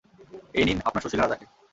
এই 0.53 0.63
নিন 0.65 0.79
আপনার 0.85 1.03
সুশীলা 1.03 1.23
রাজা 1.23 1.37
কে। 1.39 1.45